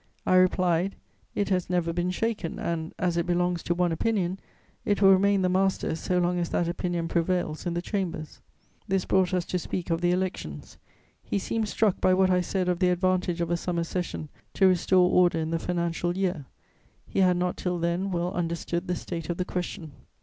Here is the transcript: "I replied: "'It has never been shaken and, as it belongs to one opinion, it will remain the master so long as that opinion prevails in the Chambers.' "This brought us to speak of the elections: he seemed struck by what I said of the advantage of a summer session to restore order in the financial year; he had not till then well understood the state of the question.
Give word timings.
"I 0.25 0.33
replied: 0.37 0.95
"'It 1.35 1.49
has 1.49 1.69
never 1.69 1.93
been 1.93 2.09
shaken 2.09 2.57
and, 2.57 2.91
as 2.97 3.17
it 3.17 3.27
belongs 3.27 3.61
to 3.61 3.75
one 3.75 3.91
opinion, 3.91 4.39
it 4.83 4.99
will 4.99 5.11
remain 5.13 5.43
the 5.43 5.47
master 5.47 5.93
so 5.93 6.17
long 6.17 6.39
as 6.39 6.49
that 6.49 6.67
opinion 6.67 7.07
prevails 7.07 7.67
in 7.67 7.75
the 7.75 7.83
Chambers.' 7.83 8.41
"This 8.87 9.05
brought 9.05 9.31
us 9.31 9.45
to 9.45 9.59
speak 9.59 9.91
of 9.91 10.01
the 10.01 10.09
elections: 10.09 10.79
he 11.21 11.37
seemed 11.37 11.69
struck 11.69 12.01
by 12.01 12.15
what 12.15 12.31
I 12.31 12.41
said 12.41 12.67
of 12.67 12.79
the 12.79 12.89
advantage 12.89 13.41
of 13.41 13.51
a 13.51 13.57
summer 13.57 13.83
session 13.83 14.29
to 14.55 14.67
restore 14.67 15.07
order 15.07 15.37
in 15.37 15.51
the 15.51 15.59
financial 15.59 16.17
year; 16.17 16.47
he 17.05 17.19
had 17.19 17.37
not 17.37 17.55
till 17.55 17.77
then 17.77 18.09
well 18.09 18.33
understood 18.33 18.87
the 18.87 18.95
state 18.95 19.29
of 19.29 19.37
the 19.37 19.45
question. 19.45 19.91